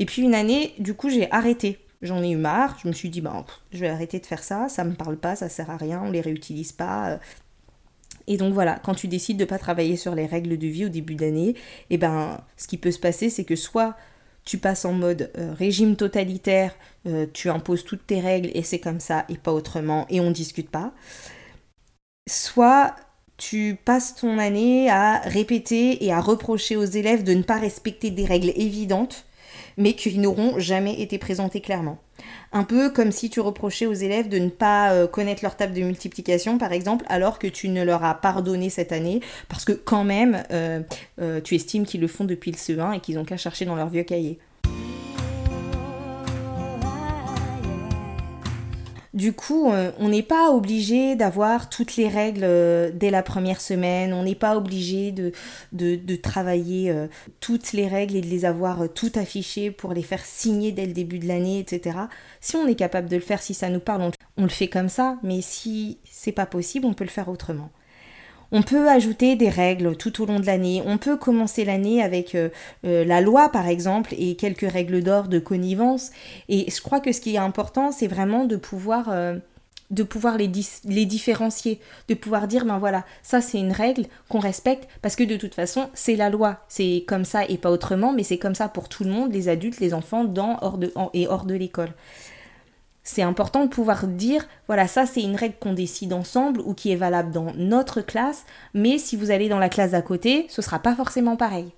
Et 0.00 0.04
puis 0.04 0.22
une 0.22 0.34
année, 0.34 0.74
du 0.80 0.94
coup 0.94 1.10
j'ai 1.10 1.30
arrêté. 1.30 1.78
J'en 2.02 2.22
ai 2.22 2.30
eu 2.30 2.36
marre, 2.36 2.76
je 2.82 2.88
me 2.88 2.92
suis 2.92 3.08
dit, 3.08 3.22
bah, 3.22 3.46
je 3.72 3.78
vais 3.78 3.88
arrêter 3.88 4.18
de 4.18 4.26
faire 4.26 4.42
ça, 4.42 4.68
ça 4.68 4.84
me 4.84 4.92
parle 4.92 5.16
pas, 5.16 5.36
ça 5.36 5.48
sert 5.48 5.70
à 5.70 5.78
rien, 5.78 6.02
on 6.04 6.10
les 6.10 6.20
réutilise 6.20 6.72
pas, 6.72 7.12
euh, 7.12 7.16
et 8.26 8.36
donc 8.36 8.54
voilà, 8.54 8.80
quand 8.84 8.94
tu 8.94 9.08
décides 9.08 9.36
de 9.36 9.44
ne 9.44 9.48
pas 9.48 9.58
travailler 9.58 9.96
sur 9.96 10.14
les 10.14 10.26
règles 10.26 10.56
de 10.58 10.66
vie 10.66 10.86
au 10.86 10.88
début 10.88 11.14
d'année, 11.14 11.54
eh 11.90 11.98
ben, 11.98 12.40
ce 12.56 12.66
qui 12.66 12.78
peut 12.78 12.90
se 12.90 12.98
passer, 12.98 13.30
c'est 13.30 13.44
que 13.44 13.56
soit 13.56 13.96
tu 14.44 14.58
passes 14.58 14.84
en 14.84 14.92
mode 14.92 15.30
euh, 15.38 15.54
régime 15.54 15.96
totalitaire, 15.96 16.74
euh, 17.06 17.26
tu 17.32 17.48
imposes 17.48 17.84
toutes 17.84 18.06
tes 18.06 18.20
règles 18.20 18.50
et 18.54 18.62
c'est 18.62 18.78
comme 18.78 19.00
ça 19.00 19.24
et 19.28 19.38
pas 19.38 19.52
autrement 19.52 20.06
et 20.10 20.20
on 20.20 20.28
ne 20.28 20.34
discute 20.34 20.70
pas. 20.70 20.92
Soit 22.28 22.94
tu 23.36 23.76
passes 23.84 24.14
ton 24.14 24.38
année 24.38 24.90
à 24.90 25.18
répéter 25.20 26.04
et 26.04 26.12
à 26.12 26.20
reprocher 26.20 26.76
aux 26.76 26.84
élèves 26.84 27.24
de 27.24 27.34
ne 27.34 27.42
pas 27.42 27.58
respecter 27.58 28.10
des 28.10 28.24
règles 28.24 28.52
évidentes 28.54 29.24
mais 29.76 29.94
qui 29.94 30.18
n'auront 30.18 30.58
jamais 30.58 31.00
été 31.00 31.18
présentées 31.18 31.60
clairement. 31.60 31.98
Un 32.56 32.62
peu 32.62 32.88
comme 32.88 33.10
si 33.10 33.30
tu 33.30 33.40
reprochais 33.40 33.86
aux 33.86 33.94
élèves 33.94 34.28
de 34.28 34.38
ne 34.38 34.48
pas 34.48 34.92
euh, 34.92 35.08
connaître 35.08 35.42
leur 35.42 35.56
table 35.56 35.74
de 35.74 35.82
multiplication, 35.82 36.56
par 36.56 36.72
exemple, 36.72 37.04
alors 37.08 37.40
que 37.40 37.48
tu 37.48 37.68
ne 37.68 37.82
leur 37.82 38.04
as 38.04 38.14
pardonné 38.14 38.70
cette 38.70 38.92
année, 38.92 39.20
parce 39.48 39.64
que 39.64 39.72
quand 39.72 40.04
même, 40.04 40.44
euh, 40.52 40.80
euh, 41.20 41.40
tu 41.40 41.56
estimes 41.56 41.84
qu'ils 41.84 42.00
le 42.00 42.06
font 42.06 42.22
depuis 42.22 42.52
le 42.52 42.56
CE1 42.56 42.94
et 42.94 43.00
qu'ils 43.00 43.16
n'ont 43.16 43.24
qu'à 43.24 43.36
chercher 43.36 43.64
dans 43.64 43.74
leur 43.74 43.88
vieux 43.88 44.04
cahier. 44.04 44.38
Du 49.14 49.32
coup, 49.32 49.70
euh, 49.70 49.92
on 50.00 50.08
n'est 50.08 50.24
pas 50.24 50.50
obligé 50.50 51.14
d'avoir 51.14 51.70
toutes 51.70 51.94
les 51.94 52.08
règles 52.08 52.42
euh, 52.42 52.90
dès 52.92 53.10
la 53.10 53.22
première 53.22 53.60
semaine, 53.60 54.12
on 54.12 54.24
n'est 54.24 54.34
pas 54.34 54.56
obligé 54.56 55.12
de, 55.12 56.16
travailler 56.16 56.90
euh, 56.90 57.06
toutes 57.38 57.72
les 57.74 57.86
règles 57.86 58.16
et 58.16 58.20
de 58.20 58.26
les 58.26 58.44
avoir 58.44 58.92
toutes 58.92 59.16
affichées 59.16 59.70
pour 59.70 59.92
les 59.92 60.02
faire 60.02 60.24
signer 60.24 60.72
dès 60.72 60.84
le 60.84 60.92
début 60.92 61.20
de 61.20 61.28
l'année, 61.28 61.60
etc. 61.60 61.96
Si 62.40 62.56
on 62.56 62.66
est 62.66 62.74
capable 62.74 63.08
de 63.08 63.14
le 63.14 63.22
faire, 63.22 63.40
si 63.40 63.54
ça 63.54 63.70
nous 63.70 63.78
parle, 63.78 64.10
on 64.36 64.42
le 64.42 64.48
fait 64.48 64.68
comme 64.68 64.88
ça, 64.88 65.16
mais 65.22 65.42
si 65.42 65.98
c'est 66.10 66.32
pas 66.32 66.46
possible, 66.46 66.84
on 66.84 66.92
peut 66.92 67.04
le 67.04 67.10
faire 67.10 67.28
autrement. 67.28 67.70
On 68.52 68.62
peut 68.62 68.88
ajouter 68.88 69.36
des 69.36 69.48
règles 69.48 69.96
tout 69.96 70.22
au 70.22 70.26
long 70.26 70.40
de 70.40 70.46
l'année. 70.46 70.82
On 70.86 70.98
peut 70.98 71.16
commencer 71.16 71.64
l'année 71.64 72.02
avec 72.02 72.34
euh, 72.34 72.48
euh, 72.84 73.04
la 73.04 73.20
loi, 73.20 73.48
par 73.48 73.68
exemple, 73.68 74.14
et 74.18 74.36
quelques 74.36 74.70
règles 74.70 75.02
d'or 75.02 75.28
de 75.28 75.38
connivence. 75.38 76.10
Et 76.48 76.70
je 76.70 76.80
crois 76.80 77.00
que 77.00 77.12
ce 77.12 77.20
qui 77.20 77.34
est 77.34 77.38
important, 77.38 77.92
c'est 77.92 78.06
vraiment 78.06 78.44
de 78.44 78.56
pouvoir, 78.56 79.08
euh, 79.10 79.38
les, 79.90 81.06
différencier, 81.06 81.80
de 82.08 82.14
pouvoir 82.14 82.48
dire, 82.48 82.64
ben 82.64 82.78
voilà, 82.78 83.04
ça 83.22 83.40
c'est 83.40 83.58
une 83.58 83.72
règle 83.72 84.06
qu'on 84.28 84.40
respecte, 84.40 84.88
parce 85.02 85.16
que 85.16 85.24
de 85.24 85.36
toute 85.36 85.54
façon, 85.54 85.88
c'est 85.94 86.16
la 86.16 86.30
loi. 86.30 86.60
C'est 86.68 87.04
comme 87.06 87.24
ça 87.24 87.44
et 87.44 87.58
pas 87.58 87.70
autrement, 87.70 88.12
mais 88.12 88.22
c'est 88.22 88.38
comme 88.38 88.54
ça 88.54 88.68
pour 88.68 88.88
tout 88.88 89.04
le 89.04 89.10
monde, 89.10 89.32
les 89.32 89.48
adultes, 89.48 89.80
les 89.80 89.94
enfants, 89.94 90.24
dans 90.24 90.58
et 91.12 91.26
hors 91.28 91.44
de 91.44 91.54
l'école 91.54 91.92
c'est 93.04 93.22
important 93.22 93.64
de 93.64 93.68
pouvoir 93.68 94.06
dire, 94.06 94.46
voilà, 94.66 94.88
ça 94.88 95.04
c'est 95.04 95.22
une 95.22 95.36
règle 95.36 95.56
qu'on 95.60 95.74
décide 95.74 96.14
ensemble 96.14 96.60
ou 96.62 96.72
qui 96.72 96.90
est 96.90 96.96
valable 96.96 97.30
dans 97.30 97.52
notre 97.54 98.00
classe, 98.00 98.46
mais 98.72 98.98
si 98.98 99.14
vous 99.14 99.30
allez 99.30 99.50
dans 99.50 99.58
la 99.58 99.68
classe 99.68 99.90
d'à 99.92 100.02
côté, 100.02 100.46
ce 100.48 100.62
sera 100.62 100.78
pas 100.78 100.96
forcément 100.96 101.36
pareil. 101.36 101.72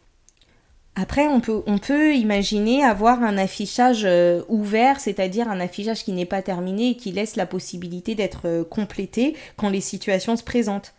Après, 0.98 1.26
on 1.26 1.40
peut, 1.40 1.62
on 1.66 1.76
peut 1.76 2.14
imaginer 2.14 2.82
avoir 2.82 3.22
un 3.22 3.36
affichage 3.36 4.04
euh, 4.06 4.42
ouvert, 4.48 4.98
c'est-à-dire 4.98 5.50
un 5.50 5.60
affichage 5.60 6.04
qui 6.04 6.12
n'est 6.12 6.24
pas 6.24 6.40
terminé 6.40 6.90
et 6.90 6.96
qui 6.96 7.12
laisse 7.12 7.36
la 7.36 7.44
possibilité 7.44 8.14
d'être 8.14 8.42
euh, 8.46 8.64
complété 8.64 9.36
quand 9.56 9.68
les 9.68 9.82
situations 9.82 10.36
se 10.36 10.44
présentent. 10.44 10.94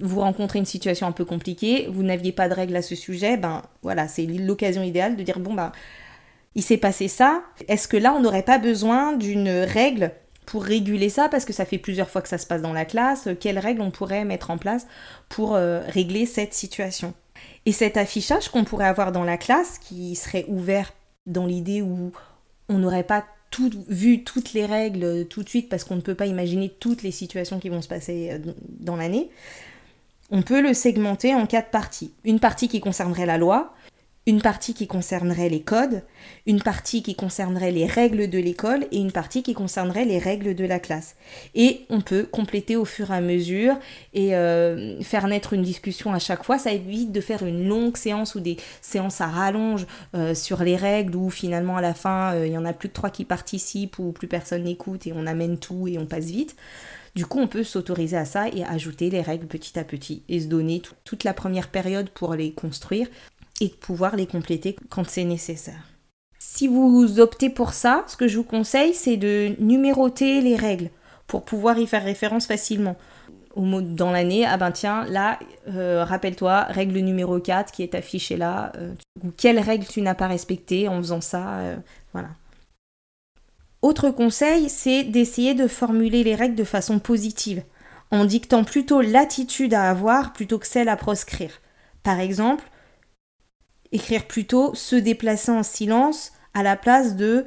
Vous 0.00 0.20
rencontrez 0.20 0.58
une 0.58 0.66
situation 0.66 1.06
un 1.06 1.12
peu 1.12 1.24
compliquée, 1.24 1.88
vous 1.90 2.02
n'aviez 2.02 2.32
pas 2.32 2.48
de 2.48 2.54
règle 2.54 2.76
à 2.76 2.82
ce 2.82 2.94
sujet, 2.94 3.38
ben 3.38 3.62
voilà, 3.82 4.06
c'est 4.06 4.26
l'occasion 4.26 4.82
idéale 4.82 5.16
de 5.16 5.22
dire 5.22 5.38
bon 5.38 5.54
ben 5.54 5.72
il 6.54 6.62
s'est 6.62 6.76
passé 6.76 7.08
ça, 7.08 7.42
est-ce 7.68 7.88
que 7.88 7.96
là 7.96 8.12
on 8.14 8.20
n'aurait 8.20 8.42
pas 8.42 8.58
besoin 8.58 9.14
d'une 9.14 9.48
règle 9.48 10.12
pour 10.46 10.64
réguler 10.64 11.08
ça? 11.08 11.28
Parce 11.28 11.44
que 11.44 11.52
ça 11.52 11.64
fait 11.64 11.78
plusieurs 11.78 12.10
fois 12.10 12.22
que 12.22 12.28
ça 12.28 12.38
se 12.38 12.46
passe 12.46 12.62
dans 12.62 12.72
la 12.72 12.84
classe, 12.84 13.28
quelles 13.40 13.58
règles 13.58 13.80
on 13.80 13.90
pourrait 13.90 14.24
mettre 14.24 14.50
en 14.50 14.58
place 14.58 14.86
pour 15.28 15.54
euh, 15.54 15.80
régler 15.88 16.26
cette 16.26 16.54
situation? 16.54 17.14
Et 17.64 17.72
cet 17.72 17.96
affichage 17.96 18.48
qu'on 18.48 18.64
pourrait 18.64 18.86
avoir 18.86 19.12
dans 19.12 19.24
la 19.24 19.36
classe 19.36 19.78
qui 19.78 20.14
serait 20.14 20.44
ouvert 20.48 20.92
dans 21.26 21.46
l'idée 21.46 21.80
où 21.82 22.12
on 22.68 22.78
n'aurait 22.78 23.04
pas 23.04 23.24
vu 23.88 24.24
toutes 24.24 24.52
les 24.54 24.64
règles 24.64 25.26
tout 25.28 25.42
de 25.42 25.48
suite 25.48 25.68
parce 25.68 25.84
qu'on 25.84 25.96
ne 25.96 26.00
peut 26.00 26.14
pas 26.14 26.26
imaginer 26.26 26.70
toutes 26.70 27.02
les 27.02 27.10
situations 27.10 27.58
qui 27.58 27.68
vont 27.68 27.82
se 27.82 27.88
passer 27.88 28.30
euh, 28.32 28.52
dans 28.80 28.96
l'année, 28.96 29.30
on 30.30 30.42
peut 30.42 30.62
le 30.62 30.72
segmenter 30.72 31.34
en 31.34 31.46
quatre 31.46 31.70
parties. 31.70 32.12
Une 32.24 32.40
partie 32.40 32.68
qui 32.68 32.80
concernerait 32.80 33.26
la 33.26 33.36
loi, 33.36 33.74
une 34.26 34.40
partie 34.40 34.72
qui 34.72 34.86
concernerait 34.86 35.48
les 35.48 35.62
codes, 35.62 36.02
une 36.46 36.62
partie 36.62 37.02
qui 37.02 37.16
concernerait 37.16 37.72
les 37.72 37.86
règles 37.86 38.30
de 38.30 38.38
l'école 38.38 38.86
et 38.92 38.98
une 38.98 39.10
partie 39.10 39.42
qui 39.42 39.52
concernerait 39.52 40.04
les 40.04 40.18
règles 40.18 40.54
de 40.54 40.64
la 40.64 40.78
classe. 40.78 41.16
Et 41.54 41.86
on 41.90 42.00
peut 42.00 42.24
compléter 42.30 42.76
au 42.76 42.84
fur 42.84 43.10
et 43.10 43.16
à 43.16 43.20
mesure 43.20 43.76
et 44.14 44.36
euh, 44.36 45.00
faire 45.02 45.26
naître 45.26 45.54
une 45.54 45.62
discussion 45.62 46.12
à 46.12 46.20
chaque 46.20 46.44
fois. 46.44 46.58
Ça 46.58 46.70
évite 46.72 47.10
de 47.10 47.20
faire 47.20 47.44
une 47.44 47.66
longue 47.66 47.96
séance 47.96 48.36
ou 48.36 48.40
des 48.40 48.58
séances 48.80 49.20
à 49.20 49.26
rallonge 49.26 49.86
euh, 50.14 50.34
sur 50.34 50.62
les 50.62 50.76
règles 50.76 51.16
où 51.16 51.28
finalement 51.28 51.76
à 51.76 51.80
la 51.80 51.94
fin 51.94 52.34
euh, 52.34 52.46
il 52.46 52.52
y 52.52 52.58
en 52.58 52.64
a 52.64 52.72
plus 52.72 52.88
que 52.88 52.94
trois 52.94 53.10
qui 53.10 53.24
participent 53.24 53.98
ou 53.98 54.12
plus 54.12 54.28
personne 54.28 54.64
n'écoute 54.64 55.06
et 55.06 55.12
on 55.14 55.26
amène 55.26 55.58
tout 55.58 55.88
et 55.88 55.98
on 55.98 56.06
passe 56.06 56.26
vite. 56.26 56.56
Du 57.14 57.26
coup, 57.26 57.40
on 57.40 57.46
peut 57.46 57.62
s'autoriser 57.62 58.16
à 58.16 58.24
ça 58.24 58.48
et 58.48 58.64
ajouter 58.64 59.10
les 59.10 59.20
règles 59.20 59.46
petit 59.46 59.78
à 59.78 59.84
petit 59.84 60.22
et 60.30 60.40
se 60.40 60.46
donner 60.46 60.80
toute 61.04 61.24
la 61.24 61.34
première 61.34 61.68
période 61.68 62.08
pour 62.08 62.34
les 62.34 62.52
construire 62.52 63.06
et 63.62 63.68
pouvoir 63.68 64.16
les 64.16 64.26
compléter 64.26 64.76
quand 64.90 65.08
c'est 65.08 65.24
nécessaire. 65.24 65.84
Si 66.40 66.66
vous 66.66 67.20
optez 67.20 67.48
pour 67.48 67.72
ça, 67.72 68.04
ce 68.08 68.16
que 68.16 68.26
je 68.26 68.36
vous 68.36 68.44
conseille, 68.44 68.92
c'est 68.92 69.16
de 69.16 69.54
numéroter 69.60 70.40
les 70.40 70.56
règles 70.56 70.90
pour 71.28 71.44
pouvoir 71.44 71.78
y 71.78 71.86
faire 71.86 72.04
référence 72.04 72.46
facilement. 72.46 72.96
Au 73.54 73.62
mot 73.62 73.80
dans 73.80 74.10
l'année, 74.10 74.44
ah 74.44 74.56
ben 74.56 74.72
tiens, 74.72 75.04
là, 75.04 75.38
euh, 75.68 76.04
rappelle-toi, 76.04 76.64
règle 76.64 76.98
numéro 76.98 77.38
4 77.38 77.70
qui 77.70 77.84
est 77.84 77.94
affichée 77.94 78.36
là, 78.36 78.72
euh, 78.76 78.92
ou 79.22 79.30
quelle 79.30 79.60
règle 79.60 79.86
tu 79.86 80.02
n'as 80.02 80.14
pas 80.14 80.26
respectée 80.26 80.88
en 80.88 80.96
faisant 80.98 81.20
ça, 81.20 81.58
euh, 81.58 81.76
voilà. 82.12 82.30
Autre 83.80 84.10
conseil, 84.10 84.68
c'est 84.68 85.04
d'essayer 85.04 85.54
de 85.54 85.68
formuler 85.68 86.24
les 86.24 86.34
règles 86.34 86.56
de 86.56 86.64
façon 86.64 86.98
positive, 86.98 87.62
en 88.10 88.24
dictant 88.24 88.64
plutôt 88.64 89.00
l'attitude 89.00 89.74
à 89.74 89.88
avoir 89.88 90.32
plutôt 90.32 90.58
que 90.58 90.66
celle 90.66 90.88
à 90.88 90.96
proscrire. 90.96 91.60
Par 92.02 92.18
exemple, 92.18 92.64
écrire 93.92 94.26
plutôt 94.26 94.74
se 94.74 94.96
déplacer 94.96 95.52
en 95.52 95.62
silence 95.62 96.32
à 96.54 96.62
la 96.62 96.76
place 96.76 97.16
de 97.16 97.44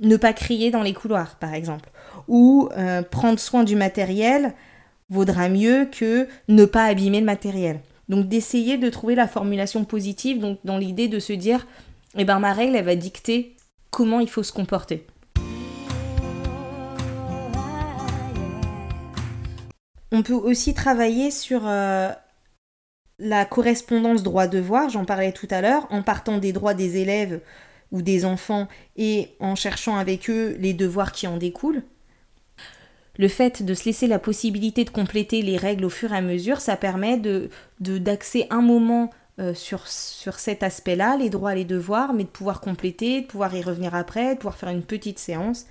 ne 0.00 0.16
pas 0.16 0.32
crier 0.32 0.70
dans 0.70 0.82
les 0.82 0.94
couloirs, 0.94 1.36
par 1.36 1.54
exemple. 1.54 1.90
Ou 2.28 2.68
euh, 2.76 3.02
prendre 3.02 3.38
soin 3.38 3.64
du 3.64 3.76
matériel 3.76 4.54
vaudra 5.10 5.48
mieux 5.48 5.86
que 5.86 6.28
ne 6.48 6.64
pas 6.64 6.84
abîmer 6.84 7.20
le 7.20 7.26
matériel. 7.26 7.80
Donc 8.08 8.28
d'essayer 8.28 8.78
de 8.78 8.88
trouver 8.90 9.14
la 9.14 9.28
formulation 9.28 9.84
positive, 9.84 10.38
donc 10.38 10.58
dans 10.64 10.78
l'idée 10.78 11.08
de 11.08 11.18
se 11.18 11.32
dire, 11.32 11.66
eh 12.16 12.24
ben 12.24 12.38
ma 12.38 12.52
règle, 12.52 12.76
elle 12.76 12.84
va 12.84 12.96
dicter 12.96 13.56
comment 13.90 14.20
il 14.20 14.28
faut 14.28 14.42
se 14.42 14.52
comporter. 14.52 15.06
On 20.10 20.22
peut 20.22 20.34
aussi 20.34 20.74
travailler 20.74 21.30
sur 21.30 21.62
euh, 21.66 22.10
la 23.22 23.44
correspondance 23.44 24.22
droit-devoir, 24.22 24.90
j'en 24.90 25.04
parlais 25.04 25.32
tout 25.32 25.48
à 25.50 25.60
l'heure, 25.60 25.86
en 25.90 26.02
partant 26.02 26.38
des 26.38 26.52
droits 26.52 26.74
des 26.74 26.96
élèves 26.96 27.40
ou 27.92 28.02
des 28.02 28.24
enfants 28.24 28.68
et 28.96 29.28
en 29.38 29.54
cherchant 29.54 29.96
avec 29.96 30.28
eux 30.28 30.56
les 30.58 30.74
devoirs 30.74 31.12
qui 31.12 31.26
en 31.26 31.36
découlent. 31.36 31.82
Le 33.18 33.28
fait 33.28 33.62
de 33.62 33.74
se 33.74 33.84
laisser 33.84 34.06
la 34.06 34.18
possibilité 34.18 34.84
de 34.84 34.90
compléter 34.90 35.42
les 35.42 35.56
règles 35.56 35.84
au 35.84 35.90
fur 35.90 36.12
et 36.12 36.16
à 36.16 36.22
mesure, 36.22 36.60
ça 36.60 36.76
permet 36.76 37.18
de 37.18 37.50
d'axer 37.78 38.46
un 38.50 38.62
moment 38.62 39.10
euh, 39.38 39.54
sur, 39.54 39.86
sur 39.88 40.38
cet 40.38 40.62
aspect-là, 40.62 41.16
les 41.16 41.30
droits, 41.30 41.54
les 41.54 41.64
devoirs, 41.64 42.12
mais 42.14 42.24
de 42.24 42.28
pouvoir 42.28 42.60
compléter, 42.60 43.22
de 43.22 43.26
pouvoir 43.26 43.54
y 43.54 43.62
revenir 43.62 43.94
après, 43.94 44.34
de 44.34 44.38
pouvoir 44.38 44.56
faire 44.56 44.70
une 44.70 44.82
petite 44.82 45.18
séance. 45.18 45.66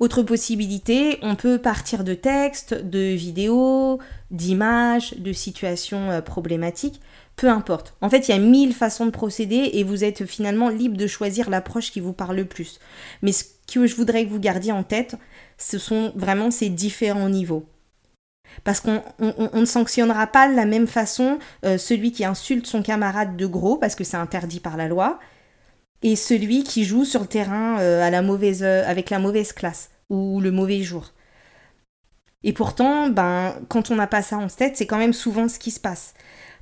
Autre 0.00 0.22
possibilité, 0.22 1.18
on 1.22 1.36
peut 1.36 1.58
partir 1.58 2.02
de 2.02 2.14
textes, 2.14 2.74
de 2.74 3.14
vidéos, 3.14 4.00
d'images, 4.32 5.14
de 5.18 5.32
situations 5.32 6.10
euh, 6.10 6.20
problématiques, 6.20 7.00
peu 7.36 7.48
importe. 7.48 7.94
En 8.00 8.10
fait, 8.10 8.28
il 8.28 8.32
y 8.32 8.34
a 8.34 8.38
mille 8.38 8.74
façons 8.74 9.06
de 9.06 9.10
procéder 9.10 9.70
et 9.74 9.84
vous 9.84 10.02
êtes 10.02 10.26
finalement 10.26 10.68
libre 10.68 10.96
de 10.96 11.06
choisir 11.06 11.48
l'approche 11.48 11.92
qui 11.92 12.00
vous 12.00 12.12
parle 12.12 12.36
le 12.36 12.44
plus. 12.44 12.80
Mais 13.22 13.30
ce 13.30 13.44
que 13.72 13.86
je 13.86 13.94
voudrais 13.94 14.24
que 14.24 14.30
vous 14.30 14.40
gardiez 14.40 14.72
en 14.72 14.82
tête, 14.82 15.16
ce 15.58 15.78
sont 15.78 16.12
vraiment 16.16 16.50
ces 16.50 16.70
différents 16.70 17.28
niveaux. 17.28 17.64
Parce 18.62 18.80
qu'on 18.80 19.02
ne 19.18 19.64
sanctionnera 19.64 20.26
pas 20.26 20.48
de 20.48 20.54
la 20.54 20.64
même 20.64 20.86
façon 20.86 21.38
euh, 21.64 21.78
celui 21.78 22.12
qui 22.12 22.24
insulte 22.24 22.66
son 22.66 22.82
camarade 22.82 23.36
de 23.36 23.46
gros, 23.46 23.76
parce 23.76 23.94
que 23.94 24.04
c'est 24.04 24.16
interdit 24.16 24.60
par 24.60 24.76
la 24.76 24.88
loi, 24.88 25.18
et 26.04 26.16
celui 26.16 26.62
qui 26.62 26.84
joue 26.84 27.06
sur 27.06 27.22
le 27.22 27.26
terrain 27.26 27.80
euh, 27.80 28.06
à 28.06 28.10
la 28.10 28.20
mauvaise, 28.20 28.62
euh, 28.62 28.84
avec 28.86 29.08
la 29.08 29.18
mauvaise 29.18 29.52
classe 29.52 29.90
ou 30.10 30.38
le 30.38 30.52
mauvais 30.52 30.82
jour. 30.82 31.12
Et 32.44 32.52
pourtant, 32.52 33.08
ben, 33.08 33.54
quand 33.68 33.90
on 33.90 33.96
n'a 33.96 34.06
pas 34.06 34.20
ça 34.20 34.36
en 34.36 34.46
tête, 34.48 34.76
c'est 34.76 34.86
quand 34.86 34.98
même 34.98 35.14
souvent 35.14 35.48
ce 35.48 35.58
qui 35.58 35.70
se 35.70 35.80
passe. 35.80 36.12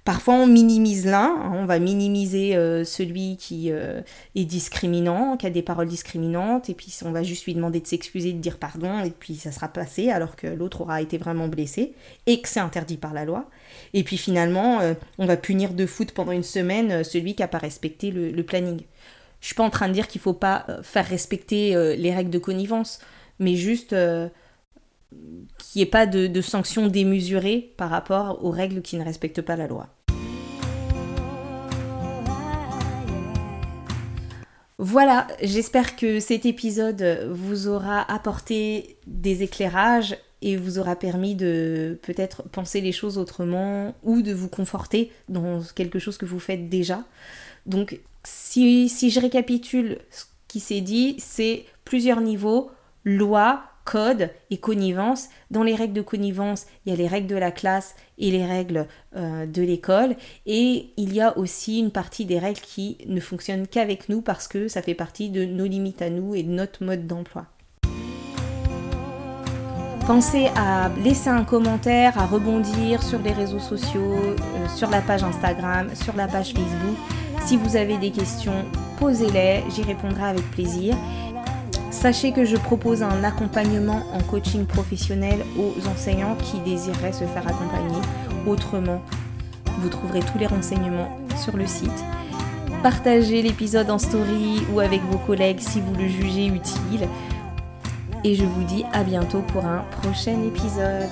Parfois, 0.05 0.35
on 0.35 0.47
minimise 0.47 1.07
l'un, 1.07 1.37
hein, 1.43 1.53
on 1.55 1.65
va 1.65 1.81
minimiser 1.81 2.55
euh, 2.55 2.85
celui 2.85 3.37
qui 3.37 3.71
est 3.71 4.45
discriminant, 4.45 5.37
qui 5.37 5.47
a 5.47 5.51
des 5.51 5.63
paroles 5.63 5.89
discriminantes, 5.89 6.71
et 6.71 6.75
puis 6.75 6.97
on 7.05 7.11
va 7.11 7.25
juste 7.25 7.45
lui 7.45 7.55
demander 7.55 7.81
de 7.81 7.87
s'excuser, 7.87 8.33
de 8.33 8.39
dire 8.39 8.59
pardon, 8.59 9.03
et 9.03 9.11
puis 9.11 9.35
ça 9.35 9.51
sera 9.51 9.67
passé, 9.67 10.11
alors 10.11 10.37
que 10.37 10.47
l'autre 10.47 10.83
aura 10.83 11.03
été 11.03 11.19
vraiment 11.19 11.49
blessé, 11.49 11.95
et 12.27 12.41
que 12.41 12.49
c'est 12.49 12.61
interdit 12.61 12.97
par 12.97 13.13
la 13.13 13.25
loi. 13.25 13.49
Et 13.93 14.05
puis 14.05 14.19
finalement, 14.19 14.81
on 15.19 15.27
va 15.27 15.37
punir 15.37 15.73
de 15.73 15.87
foot 15.87 16.13
pendant 16.13 16.33
une 16.33 16.43
semaine 16.45 17.03
celui 17.03 17.35
qui 17.35 17.43
n'a 17.43 17.49
pas 17.49 17.59
respecté 17.59 18.13
le 18.13 18.43
planning. 18.43 18.83
Je 19.43 19.49
suis 19.49 19.57
pas 19.57 19.65
en 19.65 19.71
train 19.71 19.89
de 19.89 19.93
dire 19.93 20.07
qu'il 20.07 20.21
faut 20.21 20.33
pas 20.33 20.65
euh, 20.69 20.85
faire 20.85 21.05
respecter 21.05 21.75
euh, 21.75 21.97
les 21.97 22.15
règles 22.15 22.31
de 22.31 22.39
connivence, 22.39 23.01
mais 23.41 23.57
juste 23.57 23.93
euh, 23.93 24.29
qu'il 25.59 25.81
n'y 25.81 25.83
ait 25.83 25.91
pas 25.91 26.07
de, 26.07 26.29
de 26.29 26.41
sanctions 26.41 26.87
démesurées 26.87 27.75
par 27.77 27.91
rapport 27.91 28.45
aux 28.45 28.53
règles 28.53 28.83
qui 28.83 28.97
ne 28.97 29.05
respectent 29.05 29.43
pas 29.43 29.57
la 29.57 29.67
loi. 29.67 29.89
Voilà, 34.79 35.27
j'espère 35.43 35.97
que 35.97 36.21
cet 36.21 36.47
épisode 36.47 37.29
vous 37.33 37.67
aura 37.67 38.01
apporté 38.13 38.97
des 39.09 39.43
éclairages 39.43 40.17
et 40.41 40.57
vous 40.57 40.79
aura 40.79 40.95
permis 40.95 41.35
de 41.35 41.99
peut-être 42.03 42.49
penser 42.49 42.81
les 42.81 42.93
choses 42.93 43.19
autrement 43.19 43.95
ou 44.05 44.23
de 44.23 44.33
vous 44.33 44.49
conforter 44.49 45.11
dans 45.29 45.63
quelque 45.75 45.99
chose 45.99 46.17
que 46.17 46.27
vous 46.27 46.41
faites 46.41 46.69
déjà. 46.69 47.05
Donc 47.67 48.01
si, 48.25 48.89
je 48.89 49.21
récapitule 49.21 49.99
ce 50.11 50.25
qui 50.49 50.61
s'est 50.61 50.81
dit, 50.81 51.17
c'est 51.19 51.65
plusieurs 51.85 52.21
niveaux, 52.21 52.71
loi, 53.05 53.65
code 53.85 54.31
et 54.51 54.59
connivence. 54.59 55.29
Dans 55.51 55.63
les 55.63 55.75
règles 55.75 55.95
de 55.95 56.03
connivence, 56.03 56.67
il 56.85 56.91
y 56.91 56.93
a 56.93 56.97
les 56.97 57.09
règles 57.09 57.27
de 57.27 57.37
la 57.37 57.51
classe 57.51 57.95
et 58.19 58.31
les 58.31 58.45
règles 58.45 58.87
euh, 59.17 59.47
de 59.47 59.63
l'école. 59.63 60.17
Et 60.47 60.91
il 60.97 61.15
y 61.15 61.21
a 61.21 61.37
aussi 61.37 61.81
une 61.81 61.91
partie 61.91 62.25
des 62.25 62.39
règles 62.39 62.61
qui 62.61 62.99
ne 63.07 63.21
fonctionnent 63.21 63.67
qu'avec 63.67 64.09
nous 64.09 64.23
parce 64.23 64.47
que 64.47 64.69
ça 64.69 64.83
fait 64.83 64.95
partie 64.95 65.31
de 65.31 65.45
nos 65.45 65.67
limites 65.67 66.03
à 66.03 66.11
nous 66.11 66.35
et 66.35 66.43
de 66.43 66.51
notre 66.51 66.85
mode 66.85 67.07
d'emploi. 67.07 67.47
Pensez 70.07 70.49
à 70.57 70.91
laisser 71.05 71.31
un 71.31 71.45
commentaire, 71.45 72.19
à 72.19 72.27
rebondir 72.27 73.03
sur 73.03 73.21
les 73.21 73.31
réseaux 73.31 73.61
sociaux, 73.61 74.15
euh, 74.15 74.69
sur 74.77 74.91
la 74.91 75.01
page 75.01 75.23
Instagram, 75.23 75.89
sur 75.95 76.17
la 76.17 76.27
page 76.27 76.53
Facebook. 76.53 76.97
Si 77.45 77.57
vous 77.57 77.77
avez 77.77 77.99
des 77.99 78.11
questions, 78.11 78.65
posez-les, 78.99 79.65
j'y 79.71 79.83
répondrai 79.83 80.23
avec 80.23 80.49
plaisir. 80.53 80.95
Sachez 81.91 82.33
que 82.33 82.45
je 82.45 82.57
propose 82.57 83.03
un 83.03 83.25
accompagnement 83.25 84.03
en 84.13 84.23
coaching 84.23 84.65
professionnel 84.65 85.41
aux 85.59 85.87
enseignants 85.89 86.37
qui 86.37 86.59
désireraient 86.61 87.13
se 87.13 87.25
faire 87.25 87.47
accompagner 87.47 88.01
autrement. 88.47 89.03
Vous 89.81 89.89
trouverez 89.89 90.21
tous 90.21 90.39
les 90.39 90.47
renseignements 90.47 91.19
sur 91.37 91.57
le 91.57 91.67
site. 91.67 91.91
Partagez 92.83 93.43
l'épisode 93.43 93.91
en 93.91 93.99
story 93.99 94.63
ou 94.73 94.81
avec 94.81 95.03
vos 95.03 95.19
collègues 95.19 95.61
si 95.61 95.81
vous 95.81 95.95
le 95.95 96.09
jugez 96.09 96.47
utile. 96.47 97.09
Et 98.25 98.35
je 98.37 98.45
vous 98.45 98.65
dis 98.65 98.85
à 98.93 99.03
bientôt 99.03 99.43
pour 99.43 99.65
un 99.67 99.85
prochain 100.01 100.39
épisode. 100.47 101.11